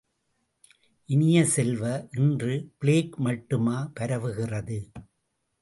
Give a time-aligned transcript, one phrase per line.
[1.09, 1.83] இனிய செல்வ,
[2.17, 4.79] இன்று பிளேக் மட்டுமா பரவுகிறது?